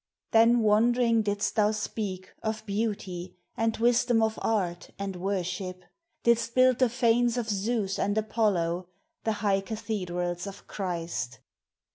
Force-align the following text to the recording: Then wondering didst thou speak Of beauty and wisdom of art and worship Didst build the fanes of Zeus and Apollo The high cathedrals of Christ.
Then 0.31 0.61
wondering 0.61 1.21
didst 1.21 1.55
thou 1.55 1.69
speak 1.69 2.33
Of 2.41 2.65
beauty 2.65 3.37
and 3.55 3.77
wisdom 3.77 4.23
of 4.23 4.39
art 4.41 4.89
and 4.97 5.15
worship 5.17 5.83
Didst 6.23 6.55
build 6.55 6.79
the 6.79 6.89
fanes 6.89 7.37
of 7.37 7.47
Zeus 7.47 7.99
and 7.99 8.17
Apollo 8.17 8.87
The 9.25 9.31
high 9.45 9.61
cathedrals 9.61 10.47
of 10.47 10.65
Christ. 10.65 11.37